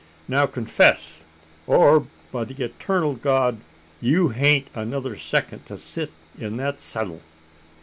[0.27, 1.21] Now, confess!
[1.67, 3.59] or, by the etarnal God!
[4.01, 7.21] you hain't another second to sit in that seddle!"